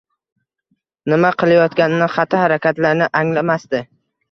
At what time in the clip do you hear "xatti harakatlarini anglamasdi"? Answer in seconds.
2.15-3.87